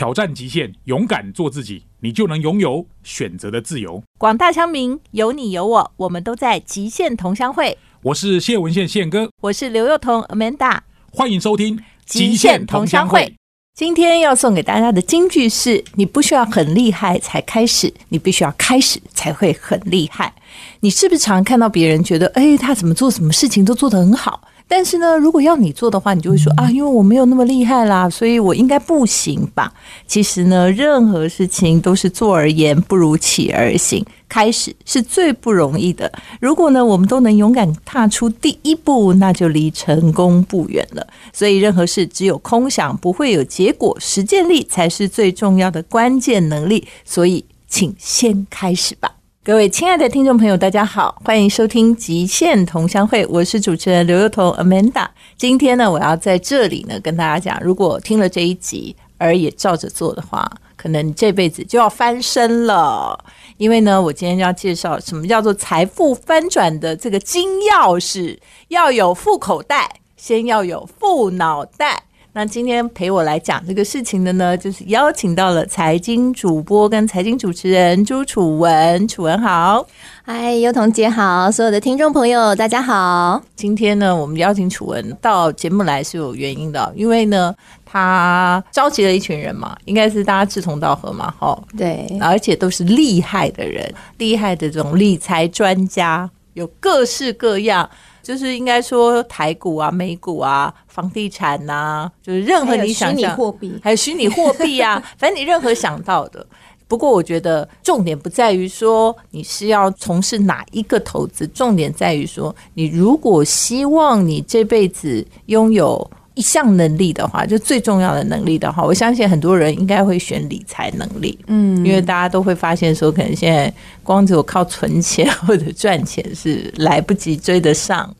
[0.00, 4.02] 挑战极限，勇敢做自己，你就能拥有选择的自由。
[4.16, 7.76] 广大乡民，有你有我，我们都在极限同乡会。
[8.04, 10.78] 我是谢文宪宪哥，我是刘幼彤 Amanda，
[11.12, 11.76] 欢迎收听
[12.06, 13.26] 《极限同乡会》。
[13.74, 20.32] 今天要送给大家的金句是：你不需要很厉害才开始，你必须要开始才会很厉害。
[20.80, 24.48] 你是不是常看到别人觉得，哎，他怎么做什么事情都做得很好？
[24.72, 29.72] 但是呢，如果要你做的话，你就会说啊，因为我没有那么厉害啦，所以我应该不行吧？
[30.06, 36.10] 其实呢，任何事情都是坐而言不如起而行，开始是最不容易的。
[36.40, 41.04] 如果呢，我们都能勇敢踏出第一步，那就离成功不远了。
[41.32, 46.86] 所以，任何事只有空想不会有结果，实践力才是最重要的关键能力。
[47.04, 49.19] 所以，请先开始吧。
[49.42, 55.08] 各位亲爱的听众朋友，大家好，欢迎收听《极限同乡会》，我是主持人刘幼彤 Amanda。
[55.38, 63.18] 今天呢，我要在这里呢跟大家讲，如果听了这一集而也照着做的话，可能你这辈子就要翻身了。
[63.56, 68.36] 因为呢，我今天要介绍什么叫做财富翻转的这个金钥匙，
[68.68, 72.02] 要有富口袋，先要有富脑袋。
[72.32, 79.08] 那今天陪我来讲这个事情的呢，就是邀请到了财经主播跟财经主持人朱楚文。
[79.08, 79.84] 楚文好，
[80.22, 83.42] 嗨，优彤姐好，所有的听众朋友大家好。
[83.56, 87.52] 今天呢，我们邀请楚文到节目来是有原因的，因为呢，
[87.84, 97.90] 他召集了一群人嘛，应该是大家志同道合嘛，哈，对，而且都是厉害的人，厉害的这种理财专家，有各式各样。
[98.22, 106.44] 就是应该说台股啊、美股啊、房地产呐，就是任何你想象，货币 还有虚拟货币啊，反正你任何想到的。
[106.86, 116.10] 不过我觉得重点不在于说你是要从事哪一个投资，重点在于说你如果希望你这辈子拥有。
[116.34, 121.38] 一项能力的话，就最重要的能力的话，我相信很多人应该会选理财能力。
[121.48, 128.14] 嗯，因为大家都会发现说，可能现在光只有靠存钱或者赚钱是来不及追得上。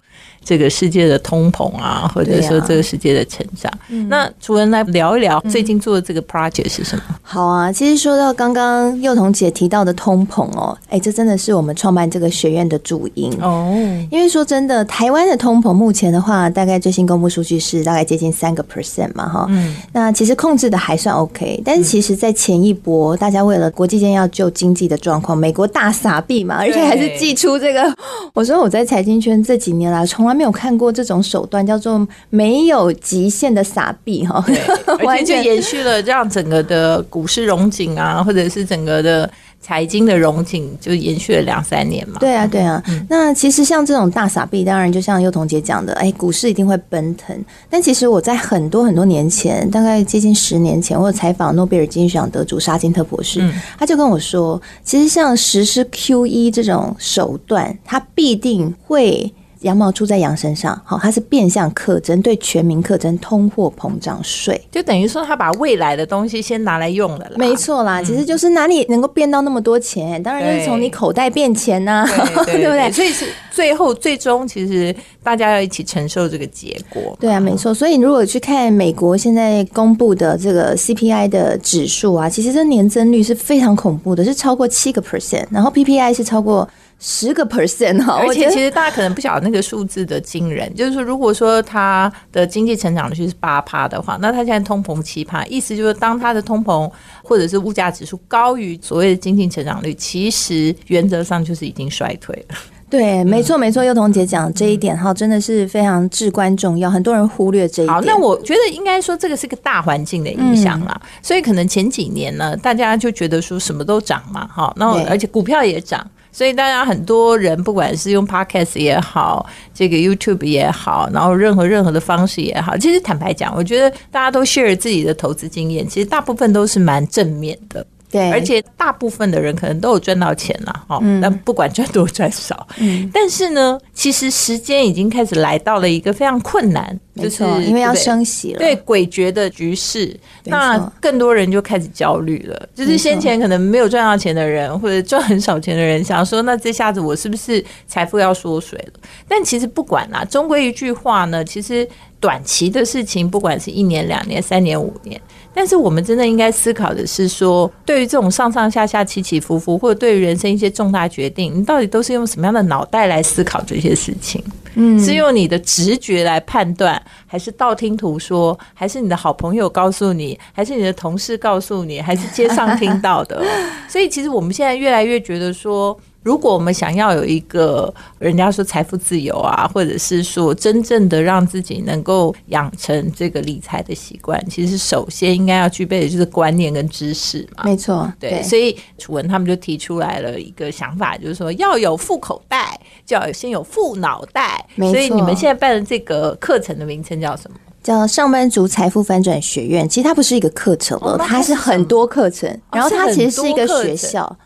[0.44, 3.72] 这个世界的通膨啊，或者说这个世界的成长，
[4.08, 7.02] 那主人来聊一聊最近做的这个 project 是什么？
[7.22, 13.70] 好啊，其实说到刚刚幼童姐提到的通膨哦，哎，这真的是我们创办这个学院的主因哦。
[14.10, 19.46] 因为说真的，台湾的通膨目前的话，大概最新公布数据是大概接近三个 percent 嘛，哈。
[19.50, 19.76] 嗯。
[19.92, 27.94] 那其实控制的还算 OK，但是其实在前一波，大家为了国际间要救经济的状况，美国大撒币嘛，而且还是寄出这个。
[28.32, 34.44] 我说我在财经圈这几年来从没有看过这种手段，叫做没有极限的傻币哈，
[35.04, 39.30] 完全延续了这样整个的股市融景啊，或者是整个的
[39.60, 42.16] 财经的融景，就延续了两三年嘛。
[42.18, 42.82] 对啊，对啊。
[43.08, 47.36] 那其实像这种大傻币，当然就像幼童姐讲的，哎，股市一定会奔腾。
[47.68, 53.40] 但其实我在很多很多年前，大概接近十年前，我采访诺贝尔经济学奖得主沙金特博士，
[53.78, 59.32] 他就跟我说，其实像实施 Q E 这种手段，它必定会。
[59.60, 68.02] 羊毛出在羊身上，好，它是变相课征对全民课征通货膨胀税，就等于说他把未来的东西先拿来用了，没错啦。
[68.02, 72.06] 其实就是哪里能够变到那么多钱，当然就是从你口袋变钱呐，
[72.46, 72.90] 对不对？
[72.90, 77.16] 所以是最后最终其实大家要一起承受这个结果。
[77.20, 77.74] 对啊，没错。
[77.74, 86.66] 所以如果去看美国现在公布的这个 CPI 的指数啊，其实这年增率是非常恐怖的，是超过七个 percent，然后 PPI 是超过。
[87.02, 96.90] 十个 percent 哈，而且其实大家可能不晓得那个数字的惊人，就是说，如果说它的经济成长率是八趴的话，那它现在通膨七趴，意思就是当它的通膨
[97.24, 102.56] 或者是物价指数高于所谓的经济成长率，其实原则上就是已经衰退了。
[102.90, 107.94] 对，没错没错，幼童姐讲这一点哈，真的是非常至关重要，很多人忽略这一点。
[107.94, 116.06] 好，那我觉得应该说这个是个大环境的影响啦，所以可能前几年呢，大家就觉得说什么都涨嘛，哈，那而且股票也涨。
[116.32, 127.86] 所以大家很多人，不管是用 Podcast 也好，这个 YouTube 也好，然后任何任何的方式也好，其实坦白讲，我觉得大家都 share 自己的投资经验，其实大部分都是蛮正面的。
[128.10, 142.68] 对，而且大部分的人可能都有赚到钱了，哈，但不管赚多赚少，嗯，但是呢，其实时间已经开始来到了一个非常困难，就是因为要升息了，对诡谲的局势，那更多人就开始焦虑了。
[142.74, 149.00] 就是先前可能没有赚到钱的人，或者赚很少钱的人，想说那这下子我是不是财富要缩水了？
[149.28, 155.20] 但其实不管啦，终归一句话呢，其实短期的事情，不管是一年、两年、三年、五年。
[155.52, 164.42] 但是我们真的应该思考的是说，对于这种上上下下起起伏伏，或者对于人生一些重大决定，你到底都是用什么样的脑袋来思考这些事情？
[164.74, 173.44] 嗯，是用你的直觉来判断，还是道听途说，还是你的好朋友告诉你，还是你的同事告诉你，还是街上听到的？
[173.88, 175.98] 所以，其实我们现在越来越觉得说。
[176.22, 187.64] 如果我们想要有一个人家说财富自由啊，或者是说真正的让自己能够养成这个理财的习惯，其实首先应该要具备的就是观念跟知识嘛。
[187.64, 194.62] 没错，对，所以楚文他们就提出来了一个想法，就是说要有富口袋，就要先有富脑袋。
[194.76, 197.56] 所以你们现在办的这个课程的名称叫什么？
[197.82, 199.88] 叫上班族财富翻转学院。
[199.88, 204.24] 其实它不是一个课程了，它是很多课程，然后它其实是一个学校。
[204.24, 204.36] 哦，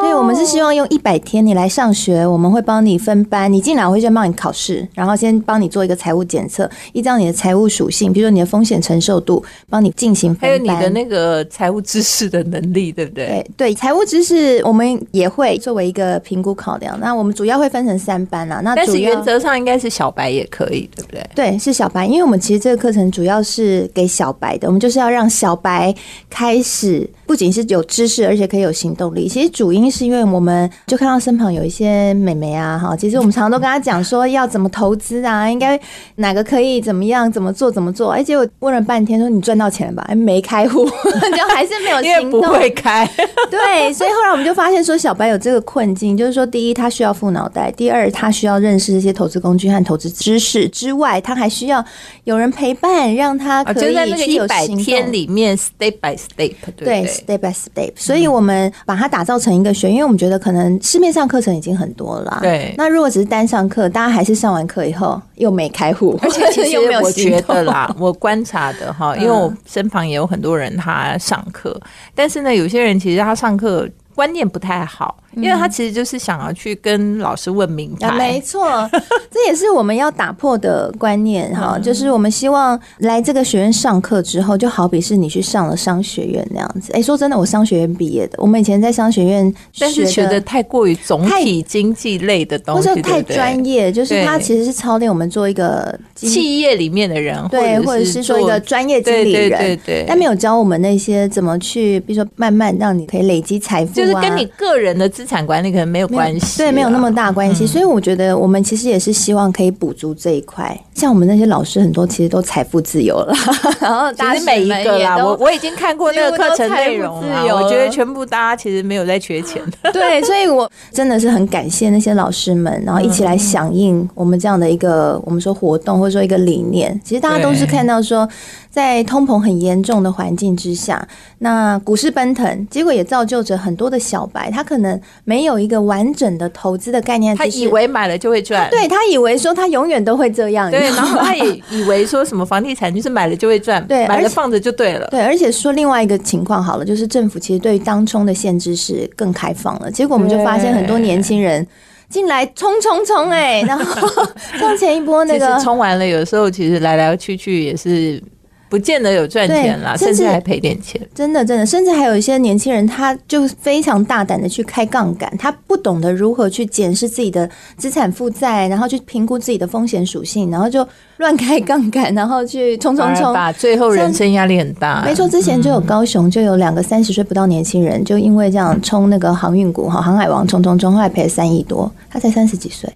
[0.00, 10.50] 对，我们是希望用一百天你来上学，我们会帮你分班，你进来我会先帮你考试，然后先帮你做一个财务检测，依照你的财务属性，比如说你的风险承受度，帮你进行分班。
[10.50, 13.26] 还有你的那个财务知识的能力，对不对？
[13.26, 16.98] 对对，财务知识我们也会作为一个评估考量。
[17.00, 21.30] 那我们主要会分成三班啊，那但是原则上应该是小白也可以，对不对？
[21.34, 25.94] 对，是小白，因为我们其实这个课程主要是给小白的，我们就是要让小白
[26.30, 27.08] 开始。
[27.26, 29.28] 不仅是有知识，而且可以有行动力。
[29.28, 35.78] 其实主因是因为我们就看到身旁有一些美眉啊，哈，其实我们常常都跟她讲说要怎么投资啊，应该
[36.16, 38.10] 哪个可以怎么样，怎么做怎么做。
[38.12, 40.14] 哎，结果问了半天，说你赚到钱了吧？
[40.14, 40.84] 没开户，
[41.36, 43.04] 就还是没有行动，不会开。
[43.50, 51.84] 对，所以后来我们就发现说，小白有这个困境，就是说，第一，他需要富脑袋；第二，他需要认识这些投资工具和投资知识之外，他还需要
[52.24, 57.15] 有人陪伴，让他可以去有行天里面 step by step，对。
[57.16, 62.38] Step by step，所以我们把它打造成一个学，因为我们觉得可能市面上课程已经很多了。
[62.42, 71.78] 对，那如果只是单上课，大家还是上完课以后又没开户，而且其实 我觉得啦， 我观察的哈，因为我身旁也有很多人他上课，
[72.14, 75.22] 但是呢，有些人其实他上课观念不太好。
[75.36, 78.88] 因为他其实就是想要去跟老师问名牌，没错，
[79.30, 81.78] 这也是我们要打破的观念哈。
[81.78, 86.90] 就是我们希望来这个学院上课之后，就好比是你去上了商学院那样子。
[86.94, 93.92] 哎，说真的，我商学院毕业的，我们以前在商学院，但是学的太过于总体经济类的东西，或者太专业。
[93.92, 107.66] 就是他其实是操练我们做一个企业里面的人，对，或者是说一个专业经理人，对对，但没有教我们那些怎么去，比如说慢慢让你可以累积财富，就是跟你个人的资资产管理可能没有关系，对，没有那么大关系。
[107.66, 110.80] 所以我觉得我们其实也是希望可以补足这一块。
[110.94, 113.34] 像我们那些老师很多其实都财富自由了，
[113.80, 119.60] 然后其实每一个啦，我我已经看过那个课程内容了，我觉得全部大家其实没有在缺钱。
[119.92, 126.98] 对，所以我真的是很感谢那些老师们，然后一起来响应我们这样的一个我们说活动或者说一个理念。
[127.04, 128.28] 其实大家都是看到说。
[128.76, 131.08] 在通膨很严重的环境之下，
[131.38, 151.66] 那股市奔腾，结果也造就着很多的小白，他可能没有一个完整的投资的概念，他以为买了就会赚，对他以为说他永远都会这样，对，然后他也 以为说什么房地产就是买了就会赚，对，买了放着就对了，对，而且说另外一个情况好了，就是政府其实对于当冲的限制是更开放了，结果我们就发现很多年轻人
[152.10, 154.06] 进来冲冲冲，哎，然后
[154.60, 158.22] 像前一波那个冲完了，有时候其实来来去去也是。
[158.68, 161.00] 不见得有赚钱啦，甚至还赔点钱。
[161.14, 170.86] 真的，真的，甚至还有一些年轻人，他就非常大胆的去开杠杆，他不懂得如何去检视自己的资产负债，然后去评估自己的风险属性，然后就
[171.18, 175.02] 乱开杠杆，然后去冲冲冲，把最后人生压力很大。
[175.04, 182.92] 没错，之前就有高雄就有两个三十岁不到年轻人，就因为这样冲那个航运股哈，航海王冲冲冲，后来赔了三亿多，他才三十几岁。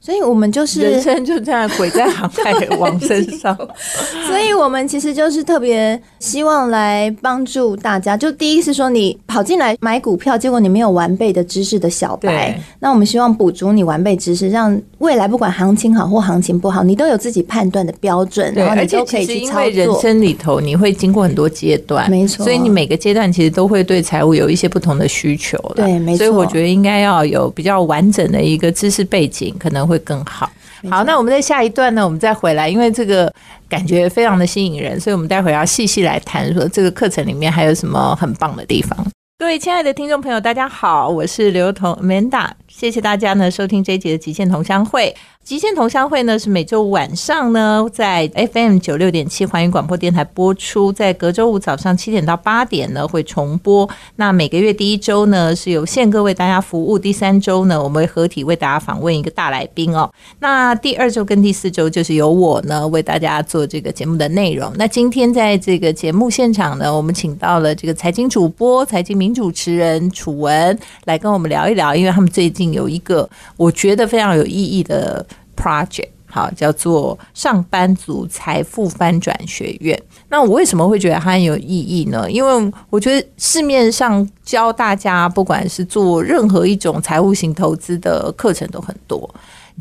[0.00, 3.54] 所以我们就是人生就这样鬼在航海王身上，
[4.26, 8.16] 所以我们其实就是特别希望来帮助大家。
[8.16, 19.70] 就第一是说，你跑进来买股票，结果你没有完备的知识的小白，那我们希望补足你完备知识，让未来不管行情好或行情不好，你都有自己判断的标准，然后你都可以去操作。
[19.70, 25.58] 人生里头你会经过很多阶段，没错，所以你每个阶段其实都会对财务有一些不同的需求。
[25.76, 26.18] 对，没错。
[26.18, 29.89] 所以我觉得应该要有比较完整的一个知识背景，可能。
[29.90, 30.48] 会更好。
[30.90, 33.30] 好，那我们在下一段呢，我们再回来，因为这个
[33.68, 38.96] 感觉非常的吸引人，所以我们待会要细细来谈，说这个课程里面还有什么很棒的地方。
[39.38, 45.14] 各位亲爱的听众朋友，大家好，我是刘同 Manda，谢谢大家呢收听这一集的极限同乡会。
[45.42, 53.88] 极限同乡会呢是每周五晚上呢在 FM 九六点七环宇广播电台播出，在隔周五早上七点到八点呢会重播。
[54.14, 60.08] 那每个月第一周呢是由宪哥为大家服务，第三周呢我们会合体为大家访问一个大来宾哦。
[60.38, 64.70] 那第二周跟第四周就是由我呢为大家做这个节目的内容。
[64.76, 75.26] 那今天在这个节目现场呢，我们请到了这个财经主播、财经名主持人楚文来跟我们聊一聊，因为他们最近有一个我觉得非常有意义的。
[75.60, 80.00] Project 好叫做上班族财富翻转学院。
[80.28, 82.30] 那我为什么会觉得它很有意义呢？
[82.30, 89.28] 因为我觉得市面上教大家不管是做任何一种财务型投资的课程都很多，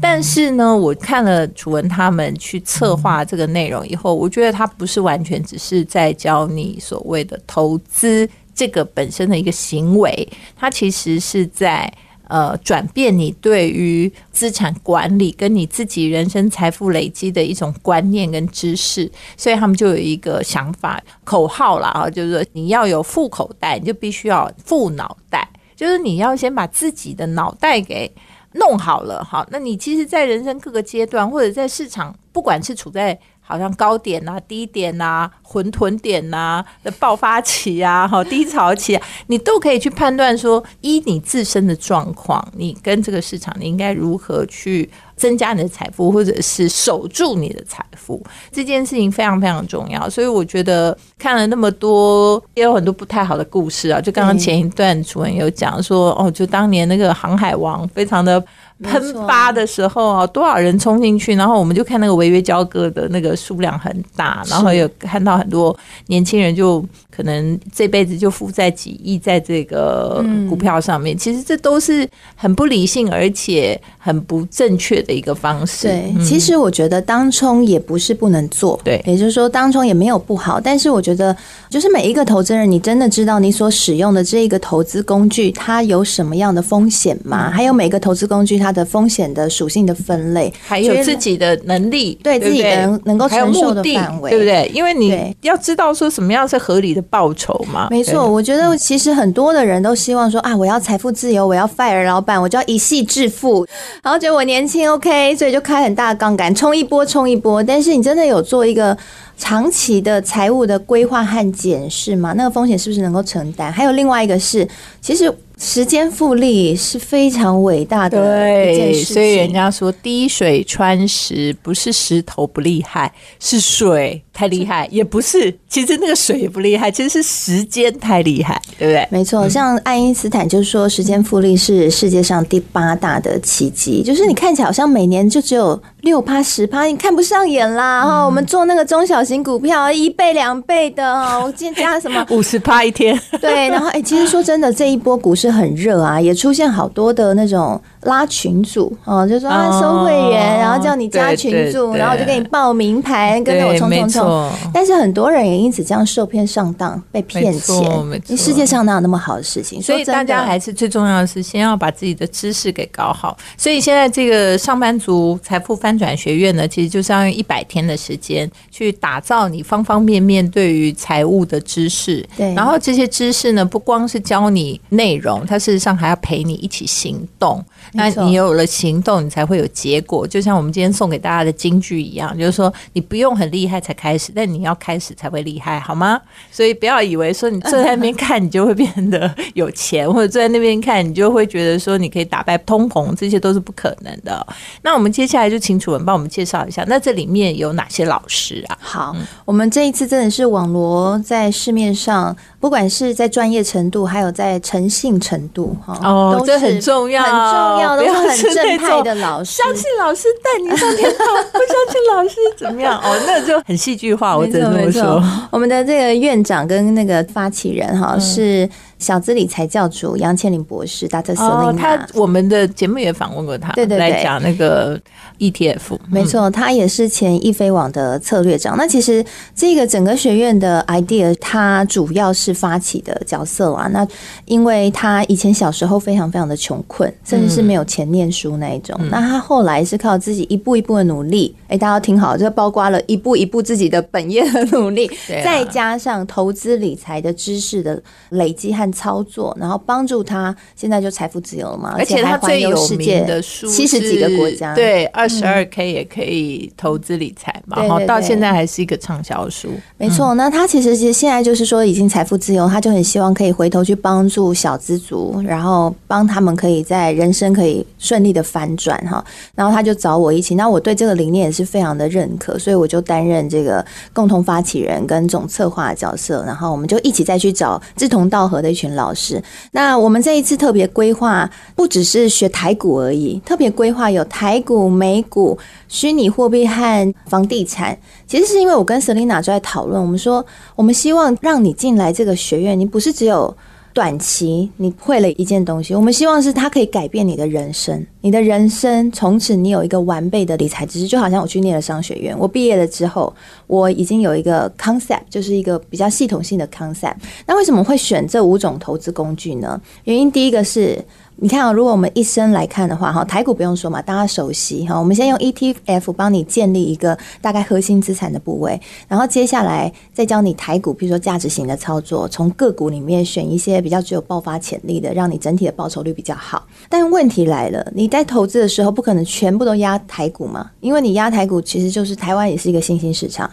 [0.01, 11.93] 但是呢，我看了楚文他们去策划这个内容以后，我觉得它不是完全只是在教你所谓的投资这个本身的一个行为，它其实是在。
[12.29, 28.09] 呃，转变你对于资产管理跟你自己人生财富累积的一种观念跟知识，所以他们就有一个想法口号了啊，就是说你要有富口袋，你就必须要富脑袋， 就是你要先把自己的脑袋给
[28.53, 33.19] 弄好了，好，那你其实，在人生各个阶段，或者在市场，不管是处在。
[33.49, 50.07] 好像高点呐、低点呐、混沌点呐的爆发期啊、 好低潮期啊，你都可以去判断说，依你自身的状况，你跟这个市场，你应该如何去增加你的财富，或者是守住你的财富，这件事情非常非常重要。
[50.07, 53.99] 所以我觉得看了那么多，也有很多不太好的故事啊。
[53.99, 58.45] 就刚刚前一段主任有讲说，哦，就当年那个航海王非常的。
[58.83, 66.83] 喷发的时候啊，多少人冲进去，然后我们就看那个违约交割的那个数量很大，然后有看到很多年轻人就
[67.19, 71.17] 可能这辈子就负债几亿在这个股票上面。
[71.17, 75.89] 其实这都是很不理性，而且很不正确的一个方式。
[75.89, 80.61] 对，其实我觉得当冲也不是不能做，对，也就是说当冲也没有不好。
[80.61, 81.35] 但是我觉得，
[81.69, 87.51] 就是每一个投资人，你真的知道你所使用的这一个投资工具它有什么样的风险吗？
[87.51, 88.69] 还有每个投资工具它。
[88.69, 94.71] 它的风险的属性的分类，还有自己的能力，对自己能能够承受的范围，对不对？
[94.71, 97.87] 因为你要知道说什么样是合理的报酬嘛。
[97.89, 103.65] 没错，我觉得其实很多的人都希望说啊，我要财富自由，我要 fire 老板，我就要一夕致富。
[104.03, 107.63] 然后觉得我年轻，OK，所以就开很大的杠杆，冲一波，冲一波。
[107.63, 108.97] 但是你真的有做一个
[109.37, 112.33] 长期的财务的规划和检视吗？
[112.37, 113.71] 那个风险是不是能够承担？
[113.71, 114.67] 还有另外一个是，
[115.01, 115.33] 其实。
[115.59, 123.11] 时间复利是非常伟大的一件事，所以人家说滴水穿石，不是石头不厉害，
[123.41, 129.05] 是水太厉害，也不是，其实那个水也不厉害，其实是时间太厉害，对不对？
[129.11, 138.05] 没错，像爱因斯坦就说，时间复利是世界上第八大的奇迹，就是你看起来好像每年就只有六趴十趴，你看不上眼啦。
[138.05, 141.13] 哈，我们做那个中小型股票，一倍两倍的，
[141.43, 143.19] 我今天加什么 五十趴一天？
[143.41, 145.48] 对，然后哎，其实说真的，这一波股市。
[145.51, 154.51] 很热啊，也出现好多的那种拉群组哦，就说啊收会员，然后叫你加群组，然后我就给你报名牌，跟着我冲冲冲。
[154.73, 158.21] 但是很多人也因此这样受骗上当，被骗钱。
[158.27, 159.81] 你世界上哪有那么好的事情？
[159.81, 163.37] 所以大家还是最重要的是先要把自己的知识给搞好。
[163.57, 172.27] 所以现在这个上班族财富翻转学院呢，其实就是要用一百天的时间去打造你方方面面对于财务的知识。
[172.37, 175.38] 对，然后这些知识呢，不光是教你内容。
[175.45, 180.27] 他事实上还要陪你一起行动，那你有了行动，你才会有结果。
[180.27, 186.19] 就像我们今天送给大家的金句一样，就是说你不用很厉害才开始，但你要开始才会厉害，好吗？
[186.51, 194.45] 所以不要以为说你坐在那边 看，你就会变得有钱，或者坐在那边看，你就会觉得说你可以打败通膨，这些都是不可能的。
[194.81, 198.77] 那我们接下来就请楚文帮我们介绍一下，那这里面有哪些老师啊？
[198.79, 199.15] 好，
[199.45, 205.19] 我们这一次真的是网罗在市面上，不管是在专业程度，还有在诚信。
[205.19, 209.61] 程度哈哦，这很重要，很重要，都是很正派的老师。
[209.61, 212.99] 相信老师带你上天堂，不相信老师怎么样？
[212.99, 214.37] 哦，那就很戏剧化。
[214.37, 218.69] 我只能这么说，我们的这个院长跟那个发起人哈是。
[218.99, 224.97] 小资理财教主杨千林博士，大特瑟琳娜，他我们的节目也访问过他，对对对，来讲那个
[225.39, 228.77] ETF，没错，他也是前易飞网的策略长。
[228.77, 233.87] 那其实这个整个学院的 idea，他主要是发起的角色啊。
[233.87, 234.07] 那
[234.45, 238.99] 因为他他以前小时候非常非常的穷困，甚至是没有钱念书那一种。
[239.09, 247.99] 那他后来是靠自己一步一步的努力，哎，大家要听好，这包括了一步一步自己的本业的努力，再加上投资理财的知识的
[248.31, 251.95] 累积和操作，然后帮助他现在就财富自由了嘛。
[251.97, 257.81] 而且他最有名的书七十几个国家，对，二十二 K 也可以投资理财嘛。
[257.81, 260.33] 然后到现在还是一个畅销书，没错。
[260.35, 269.23] 那他其实其实现在就是说已经财富自由，他就很希望可以回头去帮助小资族，然后帮他们可以在人生可以顺利的反转哈。
[269.55, 276.43] 然后他就找我一起，那我对这个理念也是非常的认可，所以我就担任这个共同发起人跟总策划的角色。
[276.45, 279.43] 然后我们就一起再去找志同道合的一群老师。
[279.71, 285.57] 那我们这一次特别规划不只是学台股而已，特别规划有台股、美股、
[285.89, 287.97] 虚拟货币和房地产。
[288.25, 290.45] 其实是因为我跟 Selina 在讨论，我们说
[290.75, 293.55] 我们希望让你进来这个学院，你不是只有
[293.93, 303.33] 短期你会了一件东西，我们希望是它可以改变你的人生，你的人生从此你有一个完备的理财知识，就好像我去念了商学院，我毕业了之后，
[303.67, 307.15] 我已经有一个 concept，就是一个比较系统性的 concept。
[307.45, 309.79] 那为什么会选这五种投资工具呢？
[310.03, 311.03] 原因第一个是。
[311.41, 314.99] 你看啊，如果我们一生来看的话，哈，台股不用说嘛，大家熟悉哈。
[314.99, 326.67] 我们先用 ETF 帮你建立一个大概核心资产的部位，然后接下来再教你台股，比如说价值型的操作，从个股里面选一些比较具有爆发潜力的，让你整体的报酬率比较好。
[326.89, 333.49] 但问题来了，你在投资的时候不可能全部都压台股嘛，因为你压台股其实就是台湾也是一个新兴市场。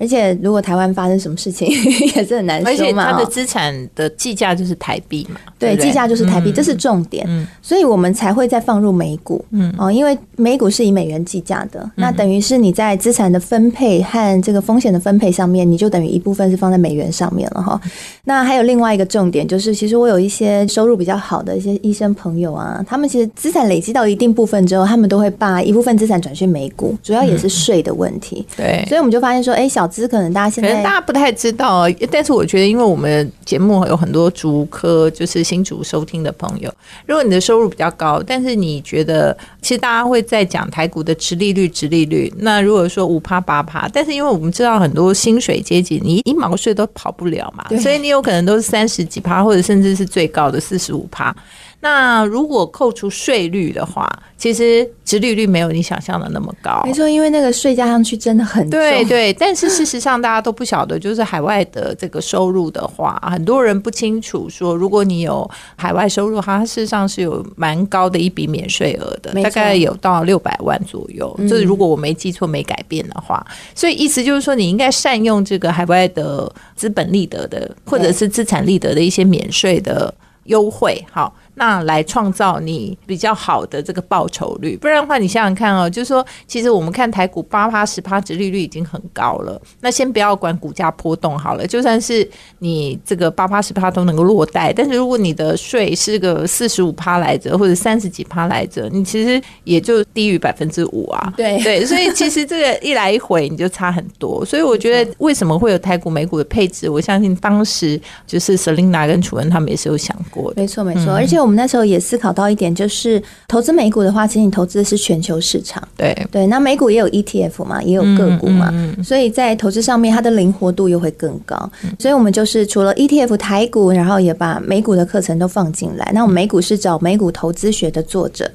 [0.00, 1.68] 而且，如果台湾发生什么事情，
[2.16, 3.04] 也是很难说嘛。
[3.04, 5.38] 而且，它的资产的计价就是台币嘛。
[5.58, 7.22] 对，计价就是台币，这是重点。
[7.28, 9.44] 嗯，所以我们才会再放入美股。
[9.50, 17.78] 嗯，哦，因为美股是以美元计价的，那等于是你在资产的分配和这个风险的分配上面，你就等于一部分是放在美元上面了哈。
[18.24, 28.46] 那还有另外一个重点，就是其实我有一些收入比较好的一些医生朋友啊，他们其实资产累积到一定部分之后，他们都会把一部分资产转去美股，主要也是税的问题。
[28.56, 29.89] 对，所以我们就发现说，哎，小。
[29.90, 36.72] 资可能大家现在可能大家不太知道，但是我觉得，因为我们节目有很多主科，就是新主收听的朋友，
[37.04, 51.34] 如果你的收入比较高，但是你觉得其实大家会在讲台股的直利率、直利率，那如果说五趴八趴，但是因为我们知道很多薪水阶级，你一毛税都跑不了嘛，所以你有可能都是三十几趴，或者甚至是最高的四十五趴。
[51.82, 54.06] 那如果扣除税率的话，
[54.36, 56.82] 其实殖利率没有你想象的那么高。
[56.84, 59.32] 没错，因为那个税加上去真的很对对。
[59.32, 71.34] 但是事实上，大家都不晓得，就是海外的这个收入的话，很多人不清楚说，如果你有海外收入，它事实上是有蛮高的一笔免税额的，大概有到六百万左右。
[71.48, 73.42] 就是如果我没记错、没改变的话，
[73.74, 80.12] 所以意思就是说，你应该善用这个海外的资本利得的，或者是资产利得的一些免税的
[80.44, 81.34] 优惠，好。
[81.54, 89.60] 那来创造你比较好的这个报酬率，不然的话，你想想看哦，就是说，其实我们看台股八趴十趴值利率已经很高了。
[89.80, 92.28] 那先不要管股价波动好了，就算是
[92.60, 101.32] 你这个八趴十趴都能够落袋，但是如果你的税是个四十五趴来着，或者三十几趴来着，你其实也就低于百分之五啊。
[101.36, 104.44] 对对，所以其实这个一来一回你就差很多。
[104.44, 110.60] 所以我觉得为什么会有台股美股的配置，我相信当时就是 Selina 跟楚文他们也是有想过的。
[110.60, 111.50] 没错没错，而且我。
[111.50, 115.82] 我们那时候也思考到一点，就是投资美股的话，其实你投资的是全球市场。
[115.96, 118.72] 对对，那美股也有 ETF 嘛，也有个股嘛，
[119.02, 121.68] 所以在投资上面，它的灵活度又会更高。
[121.98, 126.08] 所以我们就是除了 ETF 台股，然后也把美股的课程都放进来。
[126.14, 128.48] 那我们美股是找美股投资学的作者。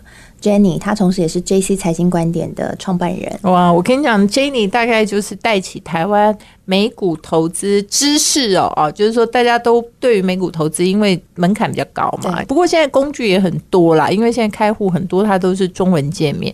[0.46, 3.40] Jenny，她同时也是 JC 财经观点的创办人。
[3.42, 12.44] 哇，我跟你讲，Jenny 大概就是带起台湾美股投资知识哦，哦，就是说大家都对于美股投资，因为门槛比较高嘛。
[12.48, 16.54] 不过现在工具也很多啦，因为现在开户很多，它都是中文界面。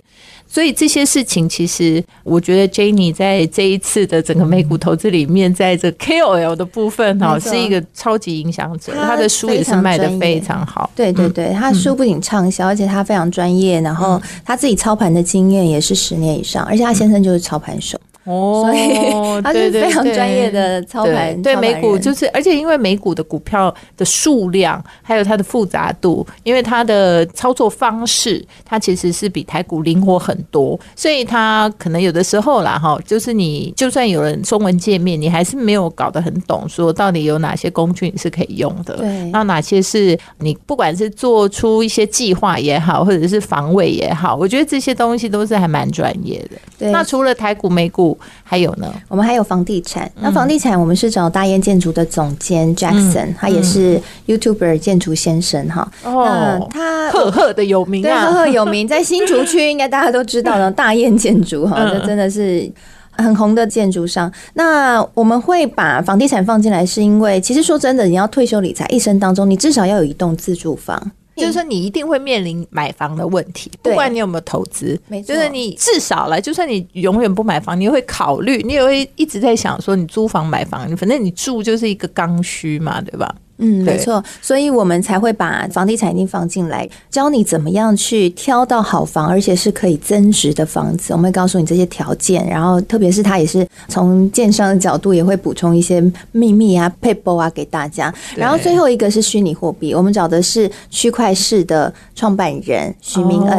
[0.52, 8.92] 所以这些事情，其实我觉得 Jenny 在这一次的整个美股投资里面，在这 KOL 的部分哈，是一个超级影响者。
[8.94, 10.92] 他的书也是卖的非常好。
[10.94, 13.80] 对对对，他的书不仅畅销，而且他非常专业。
[13.80, 17.98] 然后他自己操盘的经验也是十年以上，而且他先生就是操盘手。
[18.24, 46.58] 哦，所 以他是非常专业的操盘，对美股就是，而且因为美股的股票的数量还有它的复杂度，因为它的操作方式，它其实是比台股灵活很多，所以它可能有的时候啦哈，就是你就算有人中文界面，你还是没有搞得很懂，说到底有哪些工具你是可以用的，对，那哪些是你不管是做出一些计划也好，或者是防卫也好，我觉得这些东西都是还蛮专业的。
[46.78, 48.11] 对，那除了台股美股。
[48.14, 50.12] 筑，还有呢，我们还有房地产。
[50.22, 55.92] 那房地产我们是找大雁建筑的总监 Jackson，他也是 YouTuber 建筑先生哈。
[56.04, 62.72] 哦，他赫赫的有名啊，赫赫有名，在新竹区 应该大家都知道的 大雁建筑哈，这真的是。
[63.18, 83.36] 很红的建筑商，那我们会把房地产放进来，是因为其实说真的，你要退休理财，一生当中你至少要有一栋自住房，就是说你一定会面临买房的问题，不管你有没有投资，就是你至少了，就算你永远不买房，你会考虑，你也会一直在想说，你租房买房，反正你住就是一个刚需嘛，对吧？
[83.64, 91.14] 嗯，没错，所以我们才会把房地产一定放进来，教你怎么样去挑到好房，而且是可以增值的房子。
[91.14, 98.12] 我们会告诉你这些条件，然后特别是他也是从建商的角度，也会补充一些秘密啊、配波啊给大家。
[98.36, 103.58] 然后最后一个是虚拟货币，我们找的是区块市的创办人许明恩。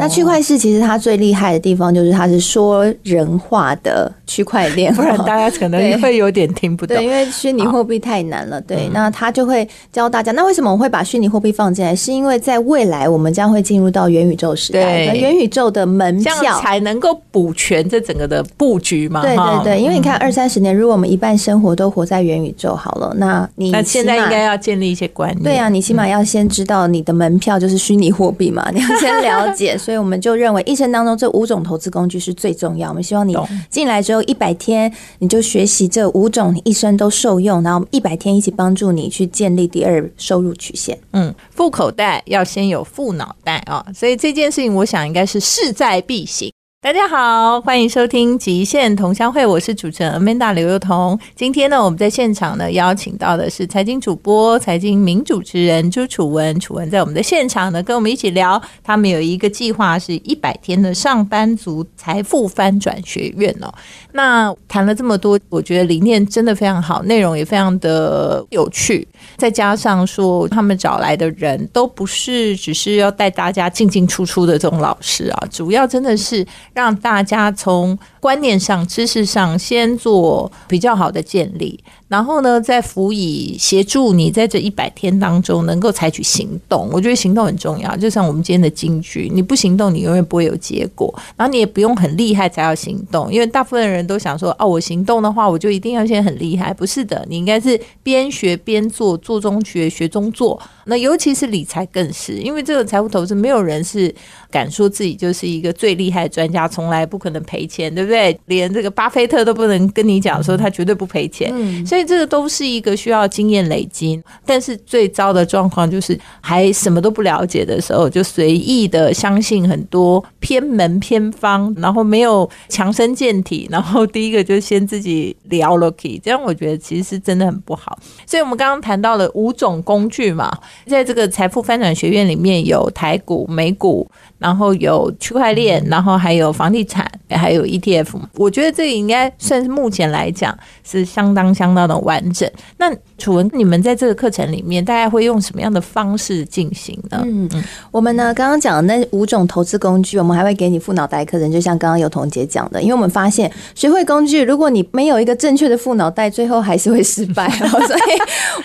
[0.00, 8.60] 那区块市其实它最厉害的地方就是它是说人话的区块链，不然大家可能会有点听不懂，对因为虚拟货币太难了。
[8.60, 9.32] 对，那他。
[9.36, 10.32] 就会教大家。
[10.32, 11.94] 那为什么我会把虚拟货币放进来？
[11.94, 19.20] 是因为在未来我们将会进入到元宇宙时代，元宇宙的门票才能够补全这整个的布局嘛？
[19.20, 25.42] 对对对，因为你看二三十年，如果我们一半生活都活在元宇宙好了，那你那现在应该要建立一些观念。
[25.42, 29.76] 对啊，你起码要先知道你的门票就是虚拟货币嘛， 你要先了解。
[29.78, 32.88] 所以我们就认为一生当中这五种投资工具是最重要。
[32.88, 33.36] 我们希望你
[33.68, 39.25] 进来之后一百天，你就学习这五种，你一生都受用，然后一百天一起帮助你去。
[39.26, 40.98] 建立第二收入曲线。
[41.12, 46.52] 嗯，富口袋要先有富脑袋啊，所以这件事情我想应该是势在必行。
[46.82, 51.18] 大家好，欢迎收听极限同乡会，我是主持人 Amanda 刘幼彤。
[51.34, 56.60] 今天呢，我们在现场呢邀请到的是财经主播、财经名主持人朱楚文。
[56.60, 58.60] 楚文在我们的现场呢，跟我们一起聊。
[58.84, 63.72] 他们有一个计划，是一百天的上班族财富翻转学院哦。
[64.12, 69.08] 那谈了这么多，我觉得理念真的非常好，内容也非常的有趣。
[69.36, 76.46] 再加上说，他们找来的人都不是只是要带大家进进出出的这种老师啊，主要真的是。
[76.76, 81.78] 让大家从观念上、知识上先做比较好的建立。
[82.08, 86.88] 然后呢，再辅以协助你在这一百天当中能够采取行动。
[86.92, 91.12] 我觉得行动很重要，就像我们今天的金句，你不行动，你永远不会有结果。
[91.36, 96.72] 然后你也不用很厉害才要行动，因为大部分人都想说，哦，我行动的话，我就一定要先很厉害。
[96.74, 100.60] 不是的，你应该是边学边做，做中学，学中做。
[100.84, 104.14] 那尤其是理财更是，因为这个财务投资，没有人是
[104.48, 108.15] 敢说自己就是一个最厉害的专家，从来不可能赔钱，对不对？
[108.46, 111.50] 连这个巴菲特都不能跟你讲说他绝对不赔钱。
[111.52, 127.98] 嗯所以这个都是一个需要经验累积，但是最糟的状况就是还什么都不了解的时候，就随意的相信很多偏门偏方，然后没有强身健体，然后第一个就先自己聊 lucky，这样我觉得其实是真的很不好。
[128.26, 130.50] 所以我们刚刚谈到了五种工具嘛，
[130.86, 134.08] 在这个财富翻转学院里面有台股、美股。
[134.38, 138.20] 然后有区块链，然后还有房地产，还有 ETF。
[138.34, 142.50] 我觉得这个应该算是目前来讲是相当相当的完整。
[142.78, 147.22] 那楚文，你们在这个课程里面大概会用什么样的方式进行呢？
[147.24, 147.48] 嗯，
[147.90, 157.46] 我们呢刚刚讲的那五种投资工具，我们还会给你副脑袋课程，就像刚刚有彤姐讲的，因为我们发现学会工具，如果你没有一个正确的副脑袋，最后还是会失败。
[157.46, 158.00] 哦 所以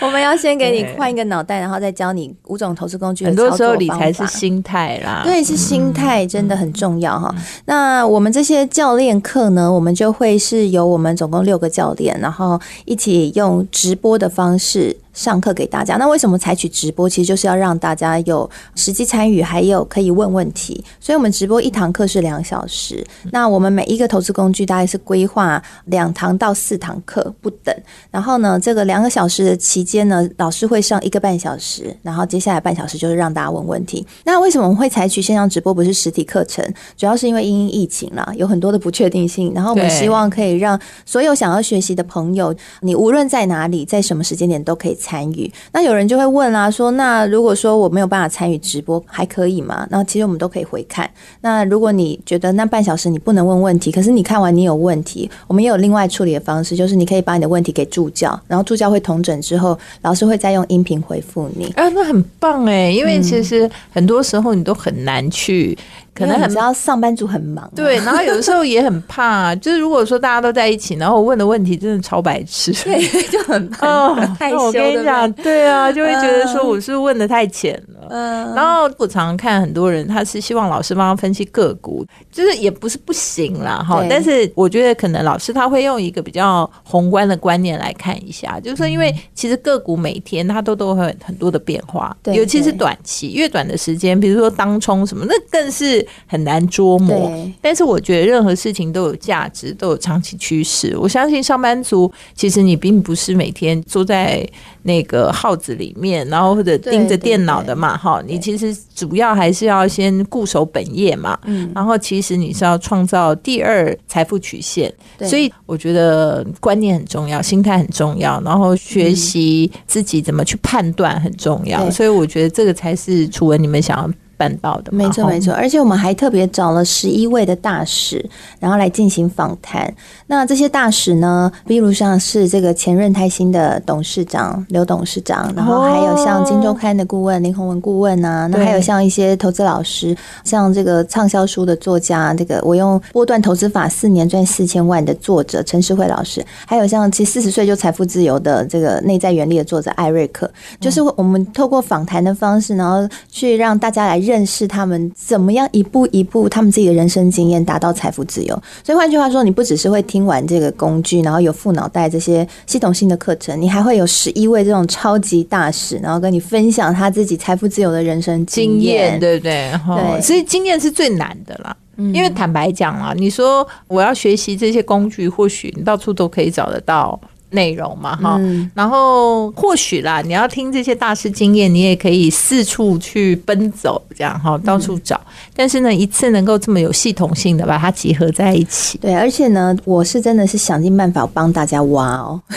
[0.00, 3.24] 我们要先给你换一个脑袋，然后再教你五种投资工具。
[3.24, 5.62] 很多时候理财是心态啦，对，是。
[5.62, 7.32] 心态真的很重要哈。
[7.66, 17.08] 那我们这些教练课呢，我们就会是由我们总共六个教练，然后一起用直播的方方式上课给大家，那为什么采取直播？
[17.08, 20.82] 其实就是要让大家有实际参与，还有可以问问题。
[20.98, 23.06] 所以，我们直播一堂课是两小时。
[23.30, 27.74] 那我们每一个投资工具大概是规划两堂到四堂课不等。
[28.10, 34.06] 然后呢，这个两个小时的期间呢，老师会上一个半小时，然后接下来半小时就是让大家问问题。
[34.24, 36.64] 那为什么我们会采取线上直播，不是实体课程？
[36.96, 39.52] 主要是因为因疫情啦，有很多的不确定性。
[39.54, 44.96] 然后我们希望可以让所有想要学习的朋友，你无论在哪里，在什么时间点都可以。
[45.02, 49.86] 参与，那有人就会问啊，说那如果说我没有办法参与直播，还可以吗？
[49.90, 51.10] 那其实我们都可以回看。
[51.40, 61.66] 那如果你觉得那半小时你不能问问题，可是你看完你有问题，我们也有另外处理的方式，就是你可以把你的问题给助教，然后助教会同诊之后，老师会再用音频回复你。
[61.76, 65.76] 啊，那很棒哎，因为其实很多时候你都很难去。
[66.14, 74.56] 可能很知道上班族很忙，对，然后有的时候也很怕， 就是如果说大家都在一起，然后我问的问题真的超白痴，对，就很 怕，害羞。
[74.58, 78.08] 我跟你讲，对啊，就会觉得说我是问的太浅了。
[78.10, 84.04] 嗯然后我常常看很多人，他是希望老师帮他分析个股，就是也不是不行啦，哈。
[84.10, 97.32] 但是我觉得可能老师他会用一个比较宏观的观念来看一下，就是说，因为其实个股每天它都都会很多的变化，尤其是短期越短的时间，比如说当冲什么，那更是很难捉摸。
[97.60, 100.96] 但是我觉得任何事情都有价值，都有长期趋势。
[100.96, 104.48] 我相信上班族其实你并不是每天坐在
[104.82, 124.10] 那个号子里面，然后或者盯着电脑的嘛，哈，你其实主要还是要先固守本业嘛，嗯，然后其实你是要创造第二财富曲线，所以我觉得观念很重要，心态很重要，然后学习自己怎么去判断很重要，所以我觉得这个才是楚文你们想要。
[124.42, 128.28] 办到的，没错没错，而且我们还特别找了十一位的大使，
[128.58, 129.92] 然后来进行访谈。
[130.26, 150.50] 那这些大使呢，比如像是这个前任泰兴的董事长刘董事长，然后还有像金周刊的顾问林宏文顾问啊，那还有像一些投资老师，像这个畅销书的作家，这个我用波段投资法四年赚四千万的作者陈世慧老师，还有像其实四十岁就财富自由的这个内在原力的作者艾瑞克，
[150.80, 154.31] 就是我们透过访谈的方式，然后去让大家来认。
[154.32, 158.62] 认识他们怎么样一步一步，他们自己的人生经验达到财富自由。
[158.82, 169.70] 所以换句话说，你不只是会听完这个工具，然后有副脑袋这些系统性的课程，你还会有十一位这种超级大使，然后跟你分享他自己财富自由的人生经验，对不对？
[169.86, 171.76] 对，所以经验是最难的啦。
[172.14, 177.20] 因为坦白讲啊，你说我要学习这些工具，或许你到处都可以找得到。
[177.52, 178.40] 内容嘛，哈，
[178.74, 185.20] 然后或许啦，你要听这些大师经验，你也可以四处去奔走，这样哈，到处找。
[185.54, 192.40] 但是呢，一次能够这么有系统性的把它集合在一起，对，而且呢，我是真的是想尽办法帮大家挖哦。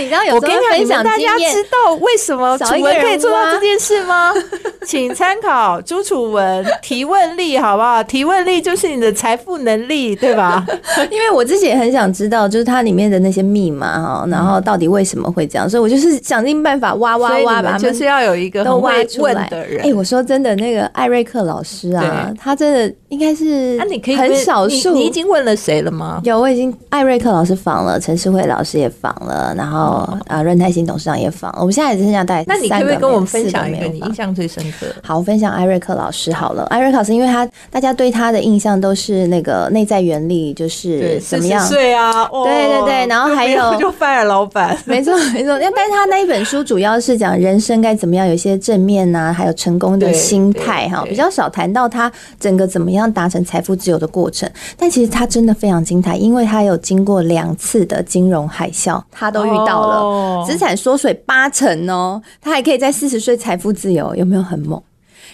[0.00, 4.32] 你知道有我跟你分享，大家知道为什么楚文可以做到这件事吗？
[4.84, 8.02] 请参考朱楚文提问力，好不好？
[8.02, 10.64] 提问力就是你的财富能力，对吧？
[11.10, 14.26] 因为我自己也很想知道，就是它里面的那些密码哈。
[14.28, 15.68] 然后到底为什么会这样？
[15.70, 19.84] 所以我就是想尽办法挖挖挖吧，就是要有一个都挖出来的人。
[19.84, 24.92] 哎，我说真的，那个艾瑞克老师啊，他真的应该是那你可以很少数。
[24.92, 26.20] 你已经问了谁了吗？
[26.24, 29.81] 有，我已经艾瑞克老师访了，陈世慧老师也访了，然后
[30.26, 31.54] 啊，润泰新董事长也访。
[31.58, 34.86] 我们现在只剩下大概那你可不可以跟我们分享一个你印象最深刻？
[35.02, 36.64] 好，我分享艾瑞克老师好了。
[36.64, 41.68] 艾瑞克老师，因为他大家对他的印象都是那个内在原理，就是怎么样？
[41.68, 44.76] 对啊，对对对，然后还有就 fire 老板。
[44.84, 45.58] 没错，没错。
[45.74, 54.48] 但是他那一本书主要是讲人生该怎么样，有一些正面呐，还有成功的心态哈，比较少谈到他整个怎么样达成财富自由的过程。
[54.76, 64.82] 但其实他真的非常精彩，因为他有经过两次的金融海啸，他都遇到了，资产缩水八成哦，他还可以在四十岁财富自由，有没有很猛？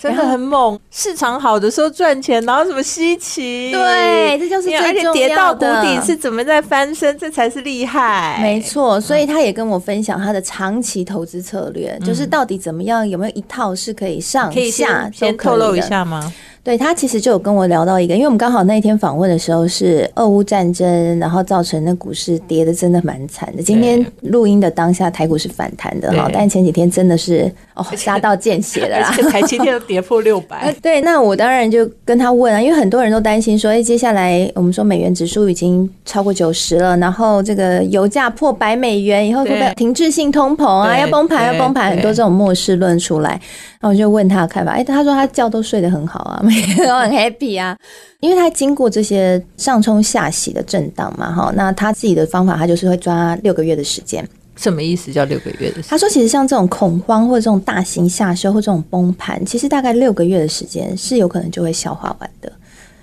[0.01, 3.73] 真的很猛，市场好的时候赚钱，然后什么稀奇？
[3.73, 8.39] 对，这就是而且跌到谷底是怎么在翻身，这才是厉害。
[8.41, 16.33] 没错，所以他也跟我分享他的长期投资策略，就是到底怎么样，有没有一套是可以上下先透露一下吗？
[16.69, 23.63] 对他其实就有跟我聊到一个，因为我们刚好那一天访问的时候是俄乌战争，然后造成那股市跌的真的蛮惨的。
[23.63, 30.71] 今天录音的当下，台股是反弹的哈，但前几天真的是 哦杀到见血了，而且台今天都跌破六百。
[30.83, 40.99] 对，那我当然就跟他问啊，因为很多人都担心说，哎，接下来我们说美元指数已经超过九十了，然后这个油价破百美元以后会不会停滞性通膨啊？
[40.99, 43.41] 要崩盘要崩盘，很多这种末世论出来。
[43.81, 46.43] 然后我就问他的看法，哎，他说他觉都睡得很好啊，
[46.77, 47.77] 都很 happy 啊，
[48.21, 54.27] 因为他经过这些上冲下洗的震荡嘛，哈，那他自己的方法，他就是会抓六个月的时间。
[54.57, 55.13] 什么意思？
[55.13, 55.81] 叫六个月的？
[55.83, 62.53] 他说，其实像这种恐慌或者这种大型下修或这种崩盘，其实大概六个月的时间是有可能就会消化完的。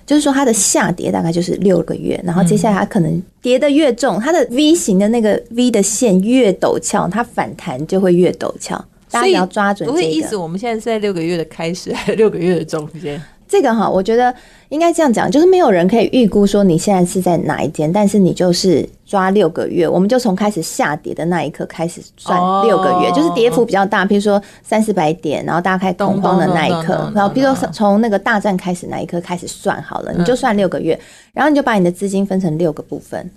[0.04, 8.84] 就是说，它的下跌大概就是六个月，然后接下来它可能跌的越重，它的 V 型的那个 V 的线越陡峭，它反弹就会越陡峭。
[9.10, 10.02] 大家要抓准这个。
[10.02, 13.20] 意思，我们现在是在六个月的开始，还是六个月的中间？
[13.48, 14.34] 这个哈，我觉得
[14.70, 30.98] 应该这样讲，就是没有人可以预估说你现在是在哪一间，但是你就是抓六个月，我们就从开始下跌的那一刻开始算六个月，就是跌幅比较大，比如说三四百点，然后大家开始恐慌的那一刻，然后比如说从那个大战开始那一刻开始算好了，你就算六个月，
[31.32, 33.30] 然后你就把你的资金分成六个部分，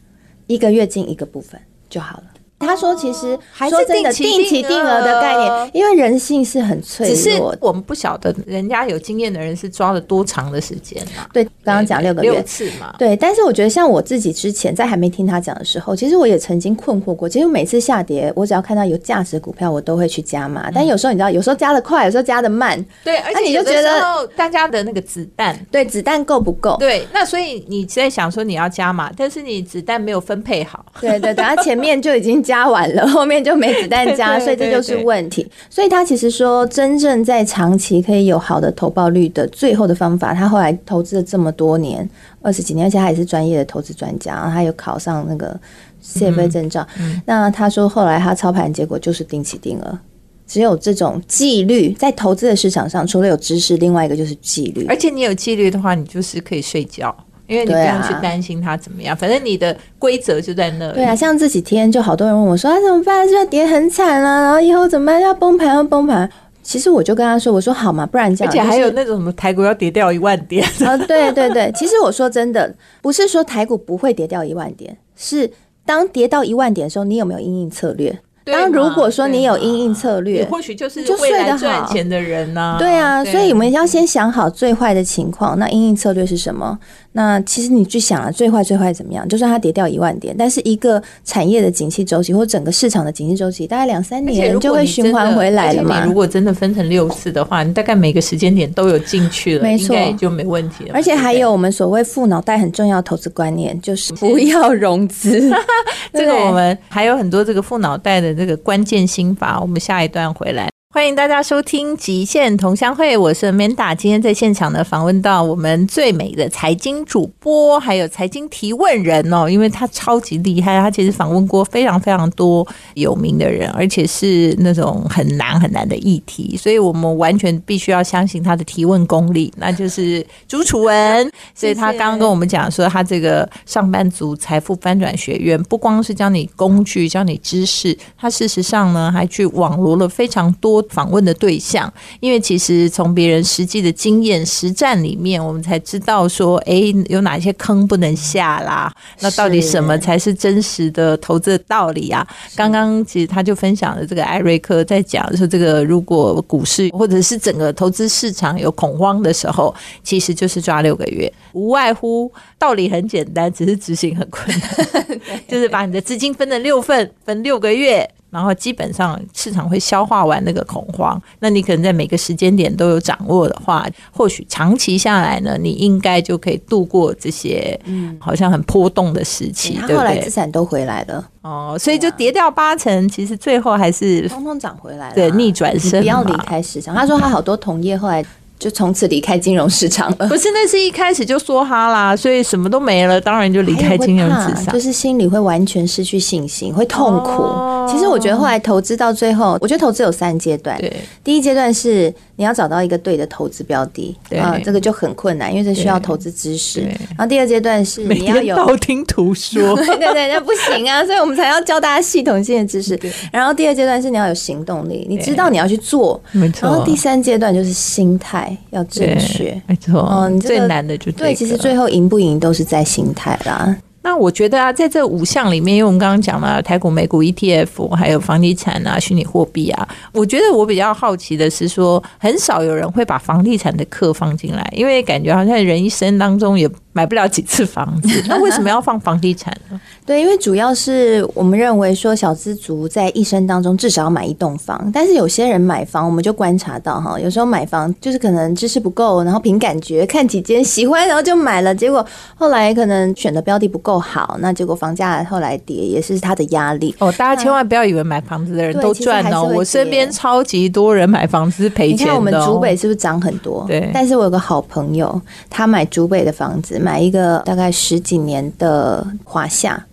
[0.48, 2.24] 一个月进一个部分就好了。
[2.60, 7.58] 他说其实还是说真的定期定期定定额的概念，因为人性是很脆只是弱的。
[7.62, 11.30] 我们不晓得人家有经验的人是抓了多长的时间啊？
[11.34, 12.44] 对，刚刚讲六个六月。
[12.44, 12.94] 次嘛。
[12.98, 17.30] 对，但是我觉得像我自己之前在还没听他讲的时候，其实我也曾经困惑过。
[17.30, 20.70] 其实每次下跌，我只要看到有价值的股票，我都会去加码。
[20.74, 25.58] 但有时候你知道，有时候加的快，有时候加的慢，对，而且有的你就觉得时候大家的那个子弹。
[25.72, 26.76] 对子弹够不够？
[26.80, 35.46] 对，那所以你在想说你要加码，但是你子弹没有分配好，对对，等他前面就已经加完了，后面就没子弹 加，对对所以这就是问题。
[35.70, 42.10] 所以他其实说，真正在长期可以有好的投报率的最后的方法，他后来投资了这么多年，
[42.42, 45.56] 二十几年，而且他也是专业的投资专家，然后他有考上那个
[46.04, 46.88] CFA 证照。
[47.28, 50.00] 那他说后来他操盘结果就是定期定额。
[50.48, 54.84] 只有这种纪律，在投资的市场上，除了有知识，另外一个就是纪律。
[54.88, 57.16] 而且你有纪律的话，你就是可以睡觉，
[57.50, 60.94] 因为你不用去担心它怎么样，反正你的规则就在那里。
[60.94, 63.28] 对啊，像这几天就好多人问我说：“啊，怎么办？
[63.28, 64.44] 是不是跌很惨啊？
[64.44, 65.20] 然后以后怎么办？
[65.20, 66.30] 要崩盘要崩盘？”
[66.62, 75.50] 其实我就跟他说：“我说好嘛，不然这样。”而且还有那种什么台股要跌掉一万点，啊， 对对对，其实我说真的，不是说台股不会跌掉一万点，是
[75.84, 78.16] 当跌到一万点的时候，你有没有因应策略？
[78.52, 86.78] 当如果说你有阴应策略，或许就是就睡得好赚钱的人呢、对啊，所以我们要先想好最坏的情况，那阴应策略是什么？
[87.14, 89.28] 那其实你去想啊，最坏最坏怎么样？
[89.28, 96.14] 就算它跌掉一万点，但是一个产业的景气周期或整个市场的景气周期，大概两三年就会循环回来了嘛你如。
[96.14, 100.92] 果真的分成六次的话，你大概每个时间点都有进去了，没错就没问题了。
[100.94, 105.50] 而且还有我们所谓富脑袋很重要的投资观念，就是不要融资。
[106.12, 110.70] 对这个我们还有很多这个富脑袋的这个关键心法，我们下一段回来。
[110.92, 113.96] 欢迎大家收听《极限同乡会》，我是 Manda。
[113.96, 131.32] 今天在现场呢，访问到我们最美的财经主播，还有财经提问人哦，因为他超级厉害，他其实访问过非常非常多有名的人，而且是那种很难很难的议题，所以我们完全必须要相信他的提问功力，那就是朱楚文。
[131.54, 148.94] 所以他刚刚跟我们讲说，他这个上班族财富翻转学院不光是教你工具、教你知识，他事实上呢还去网罗了非常多访问的对象，因为其实从别人实际的经验实战里面，我们才知道说，诶，有哪些坑不能下啦？
[149.22, 152.26] 那到底什么才是真实的投资的道理啊？
[152.56, 168.10] 刚刚其实他就分享了这个艾瑞克在讲说，这个如果股市或者是整个投资市场有恐慌的时候，其实就是抓六个月，无外乎道理很简单，只是执行很困难， 就是把你的资金分成六份，分六个月。
[168.30, 180.30] 然后基本上市场会消化完那个恐慌，那你可能在每个时间点都有掌握的话，或许长期下来呢，你应该就可以度过这些嗯好像很波动的时期，对不对他后来资？
[180.30, 185.16] 产都回来了，哦，所以就跌掉八成，其实最后还是通通涨回来了。
[185.16, 186.96] 对逆转你不要离嘛开市场。
[186.96, 188.24] 他说他好多同业后来
[188.60, 190.28] 就从此离开金融市场了。
[190.28, 194.80] 不是那是一开始就说哈啦，所以什么都没了，当然就离开金融市场就。
[194.80, 197.44] 是心里会完全失去信心，会痛苦。
[197.44, 200.78] 哦其实我觉得后来投资到最后，我觉得投资有三阶段。
[200.78, 200.94] 对
[201.24, 206.96] 第一阶段是你要找到一个对的投资标的对啊，这个就很困难，因为这需要投资知识对。
[207.12, 213.00] 然后第二阶段是你要有道听途说， 对对对，那不行啊，所以我们才要教大家系统性的知识。
[213.32, 216.22] 然后第二阶段是你要有行动力，你知道你要去做。
[216.32, 216.70] 没错。
[216.70, 219.62] 然后第三阶段就是心态要正对确。
[219.68, 220.32] 没错。
[220.42, 223.76] 最难的就这对，其实最后赢不赢都是在心态啦。
[224.02, 236.68] 那我觉得啊，在这五项里面，因为我们刚刚讲了台股、美股 ETF，还有房地产啊、虚拟货币啊，我觉得我比较好奇的是说，很少有人会把房地产的课放进来，因为感觉好像人一生当中也
[237.00, 239.80] 买不了几次房子， 那为什么要放房地产呢？
[240.06, 256.94] 对，因为主要是我们认为说小资族在一生当中至少要买一栋房，但是有些人买房，我们就观察到哈，有时候买房就是可能知识不够，然后凭感觉看几间喜欢，然后就买了，结果后来可能选的标的不够好，那结果房价后来跌，也是他的压力。
[257.00, 262.04] 哦，大家千万不要以为买房子的人都赚哦，我身边超级多人买房子是赔钱的、哦。
[262.04, 263.64] 你看我们竹北是不是涨很多？
[263.70, 269.86] 对但是我有个好朋友，他买竹北的房子，买一个大概十几年的华夏。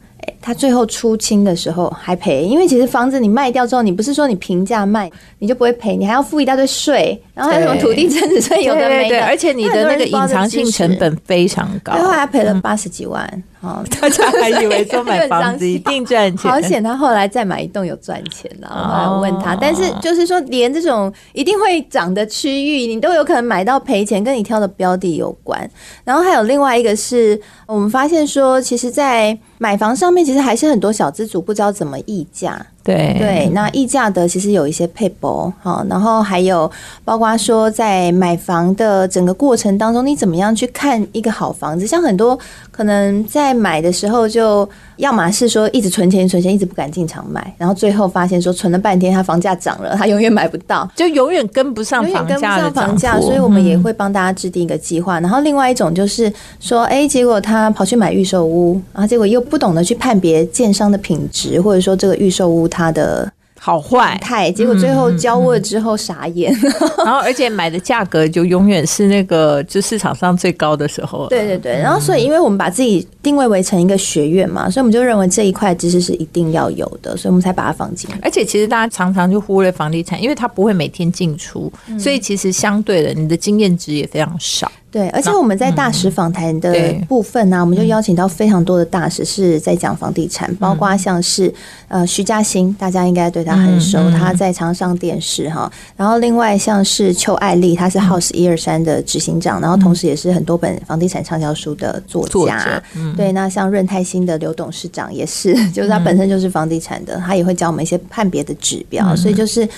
[0.46, 13.42] 哎他最后出清的时候还赔，因为其实房子你卖掉之后，你不是说你平价卖你就不会赔，你还要付一大堆税，然后还有什么土地增值税，有的没的，而且你的那个隐藏性成本非常高，最后还赔了八十几万。
[13.62, 18.68] 哦，大家还以为说买房子一定赚钱，好险，他后来再买一栋有赚钱的。
[18.68, 25.68] 我后来问他，哦但是就是说，连这种一定会涨的区域，你都有可能买到赔钱，跟你挑的标的有关。
[26.04, 32.66] 然后还有另外一个是我们发现说，其实，在买房上面，其实实还是很多小资族不知道怎么议价。
[32.86, 36.70] 对对，那溢价的其实有一些配博哈，然后还有
[37.04, 41.84] 包括说在买房的整个过程当中，你怎么样去看一个好房子？
[41.84, 42.38] 像很多
[42.70, 44.68] 可能在买的时候，就
[44.98, 53.20] 要么是说一直存钱存钱，一直不敢进场买，然后最后发现说存了半天，它房价涨了，它永远买不到， 就永远跟不上房价的房价。
[53.20, 55.18] 所以我们也会帮大家制定一个计划。
[55.18, 62.68] 然后另外一种就是说，哎，结果他跑去买预售屋，然后结果又不懂得去判别建商的品质，或者说这个预售屋。
[62.76, 66.54] 它的好坏态，结果最后交握之后傻眼，
[67.04, 71.26] 然后而且买的价格就永远是那个就市场上最高的时候。
[71.28, 78.10] 对对对，然后所以因为我们把自己定位为成一个学院嘛，所以我们就认为这一块知识是一定要有的，所以我们才把它放进。
[78.20, 84.70] 而且其实大家常常就忽略房地产，因为它不会每天进出，所以其实相对的你的经验值也非常少。
[84.88, 86.72] 对，而且我们在大使访谈的
[87.06, 91.52] 部分呢，我们就邀请到非常多的大使是在讲房地产，包括像是
[91.88, 95.70] 呃徐嘉欣，大家应该对他很熟，他在常上电视哈。
[95.96, 102.82] 然后另外像是邱爱丽，她是 House 一二三的执行长，然后同时也是很多本房地产畅销书的作家。
[103.16, 109.68] 对，那像润泰新的刘董事长也是， 就是他本身就是房地产的，他也会教我们一些判别的指标，所以就是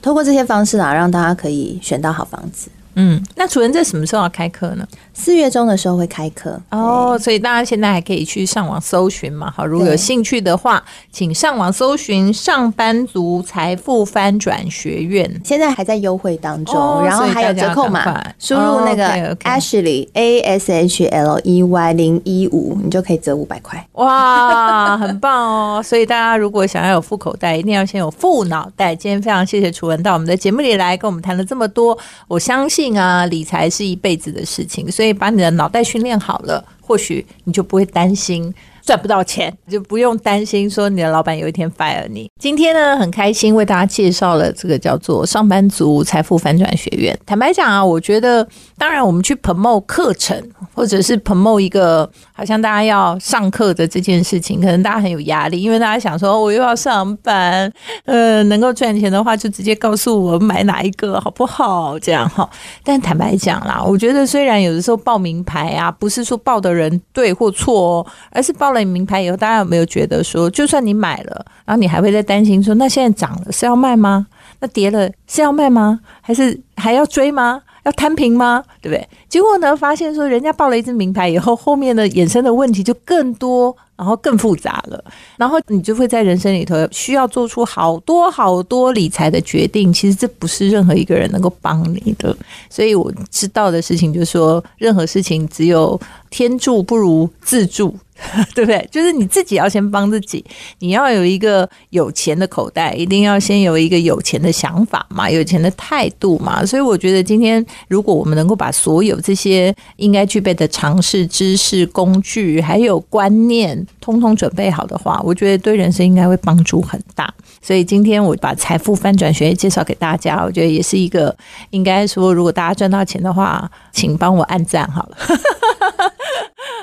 [0.00, 2.68] 通过这些方式啊，让大家可以选到好房子。
[3.00, 4.84] 嗯，那楚文在什么时候要开课呢？
[5.14, 9.48] 四月中的时候会开课哦，所以大家现在还可以去上网搜寻嘛。
[9.50, 10.82] 好，如果有兴趣的话，
[11.12, 23.86] 请上网搜寻“上班族财富翻转学院”，现在还在优惠当中，然后还有折扣码，输入那个 Ashley A S H L E Y 零一五，你就可以折五百块。
[23.92, 25.82] 哇，很棒哦！
[25.82, 28.94] 所以大家如果想要有富口袋，一定要先有富脑袋。
[28.94, 31.96] 今天非常谢谢楚文到我们的节目里来跟我们谈了这么多，
[32.26, 35.08] 我相信啊，理财是一辈子的事情，所以。
[35.18, 38.54] 把你的脑袋训练好了，或许你就不会担心。
[38.88, 42.26] 赚不到钱，就不用担心说你的老板有一天 fire 你。
[42.40, 47.14] 今天呢，很开心为大家介绍了这个叫做上班族财富反转学院。
[47.26, 50.42] 坦白讲啊，我觉得当然我们去 promote 课程，
[50.74, 57.70] 或者是 promote 一个好像大家要上课的这件事情，可能大家很有压力，因为大家想说我又要上班，
[58.06, 61.98] 呃，能够赚钱的话就直接告诉我买哪一个好不好？
[61.98, 62.48] 这样哈。
[62.82, 68.77] 但坦白讲啦，我觉得虽然有的时候报名牌啊，不是说报的人对或错哦，而是报了。
[68.84, 74.26] 名牌以后，大家有没有觉得说，就算你买了，然后你还会在担心说，那现在涨了是要卖吗？
[74.60, 76.00] 那跌了是要卖吗？
[76.20, 77.62] 还是还要追吗？
[77.84, 78.62] 要摊平吗？
[78.82, 79.08] 对不对？
[79.28, 83.76] 结果呢，发现说，人家报了一支名牌以后，后面的衍生的问题就更多。
[83.98, 85.04] 然后更复杂了，
[85.36, 89.92] 然后你就会在人生里头需要做出好多好多理财的决定。
[89.92, 92.32] 其实这不是任何一个人能够帮你的，
[92.70, 96.00] 所以我知道的事情就是说，任何事情只有
[96.30, 97.92] 天助不如自助，
[98.54, 98.88] 对不对？
[98.90, 100.44] 就是你自己要先帮自己，
[100.80, 106.64] 你要有一个有钱的口袋，一定要先有一个有钱的想法嘛，有钱的态度嘛。
[106.64, 113.86] 所以我觉得今天如果我们能够把所有这些应该具备的常识、知识、工具还有观念。
[114.00, 117.30] 通通准备好的话，我觉得对人生应该会帮助很大。
[117.60, 121.36] 所以今天我把财富翻转学介绍给大家，我觉得也是一个
[121.68, 125.16] 应该说，如果大家赚到钱的话，请帮我按赞好了。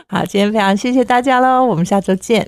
[0.08, 2.43] 好，今天非常谢谢大家喽，我们下周见。